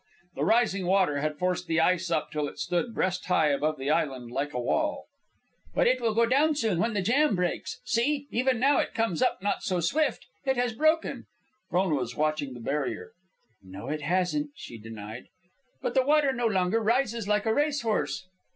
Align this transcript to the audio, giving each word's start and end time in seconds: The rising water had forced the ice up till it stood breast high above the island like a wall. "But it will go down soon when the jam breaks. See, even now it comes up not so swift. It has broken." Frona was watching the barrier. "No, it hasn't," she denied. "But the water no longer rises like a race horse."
The 0.33 0.43
rising 0.43 0.87
water 0.87 1.19
had 1.21 1.37
forced 1.37 1.67
the 1.67 1.79
ice 1.79 2.09
up 2.09 2.31
till 2.31 2.47
it 2.47 2.57
stood 2.57 2.91
breast 2.95 3.23
high 3.25 3.49
above 3.49 3.77
the 3.77 3.91
island 3.91 4.31
like 4.31 4.51
a 4.51 4.59
wall. 4.59 5.05
"But 5.75 5.85
it 5.85 6.01
will 6.01 6.15
go 6.15 6.25
down 6.25 6.55
soon 6.55 6.79
when 6.79 6.95
the 6.95 7.03
jam 7.03 7.35
breaks. 7.35 7.79
See, 7.85 8.27
even 8.31 8.57
now 8.59 8.79
it 8.79 8.95
comes 8.95 9.21
up 9.21 9.43
not 9.43 9.61
so 9.61 9.79
swift. 9.79 10.25
It 10.43 10.57
has 10.57 10.73
broken." 10.73 11.27
Frona 11.69 11.93
was 11.93 12.15
watching 12.15 12.55
the 12.55 12.59
barrier. 12.59 13.11
"No, 13.61 13.89
it 13.89 14.01
hasn't," 14.01 14.49
she 14.55 14.79
denied. 14.79 15.25
"But 15.83 15.93
the 15.93 16.01
water 16.03 16.33
no 16.33 16.47
longer 16.47 16.81
rises 16.81 17.27
like 17.27 17.45
a 17.45 17.53
race 17.53 17.83
horse." 17.83 18.25